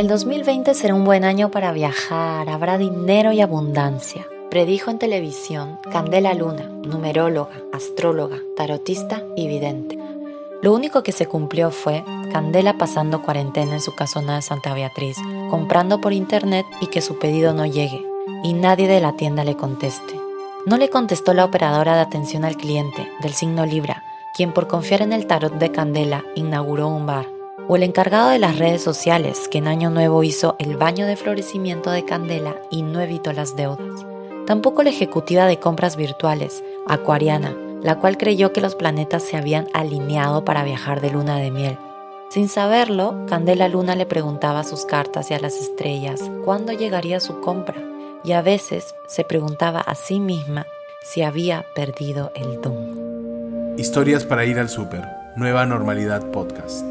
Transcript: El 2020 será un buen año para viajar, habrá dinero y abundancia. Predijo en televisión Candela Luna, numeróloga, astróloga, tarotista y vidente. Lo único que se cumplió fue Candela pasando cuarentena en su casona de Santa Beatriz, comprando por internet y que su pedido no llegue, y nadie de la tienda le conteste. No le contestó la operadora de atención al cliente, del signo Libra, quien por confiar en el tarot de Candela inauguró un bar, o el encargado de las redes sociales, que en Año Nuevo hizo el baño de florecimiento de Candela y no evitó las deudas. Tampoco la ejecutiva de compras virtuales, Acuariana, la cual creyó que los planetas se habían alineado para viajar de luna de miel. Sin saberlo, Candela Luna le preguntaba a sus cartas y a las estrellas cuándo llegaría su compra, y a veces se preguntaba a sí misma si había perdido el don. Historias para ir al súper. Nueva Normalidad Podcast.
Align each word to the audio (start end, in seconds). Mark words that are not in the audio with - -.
El 0.00 0.08
2020 0.08 0.72
será 0.72 0.94
un 0.94 1.04
buen 1.04 1.24
año 1.24 1.50
para 1.50 1.72
viajar, 1.72 2.48
habrá 2.48 2.78
dinero 2.78 3.32
y 3.32 3.42
abundancia. 3.42 4.26
Predijo 4.48 4.90
en 4.90 4.98
televisión 4.98 5.78
Candela 5.92 6.32
Luna, 6.32 6.70
numeróloga, 6.86 7.60
astróloga, 7.70 8.38
tarotista 8.56 9.22
y 9.36 9.46
vidente. 9.46 9.98
Lo 10.62 10.72
único 10.72 11.02
que 11.02 11.12
se 11.12 11.26
cumplió 11.26 11.70
fue 11.70 12.02
Candela 12.32 12.78
pasando 12.78 13.20
cuarentena 13.20 13.74
en 13.74 13.82
su 13.82 13.94
casona 13.94 14.36
de 14.36 14.40
Santa 14.40 14.72
Beatriz, 14.72 15.18
comprando 15.50 16.00
por 16.00 16.14
internet 16.14 16.64
y 16.80 16.86
que 16.86 17.02
su 17.02 17.18
pedido 17.18 17.52
no 17.52 17.66
llegue, 17.66 18.02
y 18.42 18.54
nadie 18.54 18.88
de 18.88 19.02
la 19.02 19.16
tienda 19.16 19.44
le 19.44 19.58
conteste. 19.58 20.18
No 20.64 20.78
le 20.78 20.88
contestó 20.88 21.34
la 21.34 21.44
operadora 21.44 21.96
de 21.96 22.00
atención 22.00 22.46
al 22.46 22.56
cliente, 22.56 23.06
del 23.20 23.34
signo 23.34 23.66
Libra, 23.66 24.02
quien 24.34 24.54
por 24.54 24.66
confiar 24.66 25.02
en 25.02 25.12
el 25.12 25.26
tarot 25.26 25.52
de 25.52 25.70
Candela 25.70 26.24
inauguró 26.36 26.88
un 26.88 27.04
bar, 27.04 27.26
o 27.70 27.76
el 27.76 27.84
encargado 27.84 28.30
de 28.30 28.40
las 28.40 28.58
redes 28.58 28.82
sociales, 28.82 29.46
que 29.48 29.58
en 29.58 29.68
Año 29.68 29.90
Nuevo 29.90 30.24
hizo 30.24 30.56
el 30.58 30.76
baño 30.76 31.06
de 31.06 31.14
florecimiento 31.14 31.92
de 31.92 32.04
Candela 32.04 32.56
y 32.68 32.82
no 32.82 33.00
evitó 33.00 33.32
las 33.32 33.54
deudas. 33.54 34.04
Tampoco 34.44 34.82
la 34.82 34.90
ejecutiva 34.90 35.46
de 35.46 35.60
compras 35.60 35.94
virtuales, 35.94 36.64
Acuariana, 36.88 37.54
la 37.80 38.00
cual 38.00 38.18
creyó 38.18 38.52
que 38.52 38.60
los 38.60 38.74
planetas 38.74 39.22
se 39.22 39.36
habían 39.36 39.68
alineado 39.72 40.44
para 40.44 40.64
viajar 40.64 41.00
de 41.00 41.12
luna 41.12 41.36
de 41.36 41.52
miel. 41.52 41.78
Sin 42.28 42.48
saberlo, 42.48 43.24
Candela 43.28 43.68
Luna 43.68 43.94
le 43.94 44.04
preguntaba 44.04 44.58
a 44.60 44.64
sus 44.64 44.84
cartas 44.84 45.30
y 45.30 45.34
a 45.34 45.38
las 45.38 45.54
estrellas 45.54 46.28
cuándo 46.44 46.72
llegaría 46.72 47.20
su 47.20 47.40
compra, 47.40 47.76
y 48.24 48.32
a 48.32 48.42
veces 48.42 48.96
se 49.06 49.22
preguntaba 49.22 49.78
a 49.78 49.94
sí 49.94 50.18
misma 50.18 50.66
si 51.04 51.22
había 51.22 51.64
perdido 51.76 52.32
el 52.34 52.60
don. 52.60 53.76
Historias 53.78 54.24
para 54.24 54.44
ir 54.44 54.58
al 54.58 54.68
súper. 54.68 55.06
Nueva 55.36 55.66
Normalidad 55.66 56.32
Podcast. 56.32 56.84